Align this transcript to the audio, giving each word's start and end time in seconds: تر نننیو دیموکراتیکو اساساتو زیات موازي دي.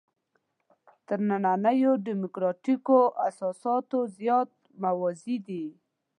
تر 1.07 1.19
نننیو 1.29 1.93
دیموکراتیکو 2.07 2.99
اساساتو 3.27 3.99
زیات 4.17 4.51
موازي 4.83 5.35
دي. 5.47 5.65